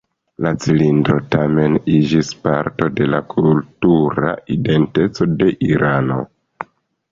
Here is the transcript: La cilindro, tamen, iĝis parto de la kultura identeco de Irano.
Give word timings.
La 0.43 0.51
cilindro, 0.61 1.17
tamen, 1.35 1.75
iĝis 1.97 2.31
parto 2.47 2.89
de 3.01 3.07
la 3.11 3.21
kultura 3.35 4.33
identeco 4.59 5.31
de 5.37 5.55
Irano. 5.71 6.21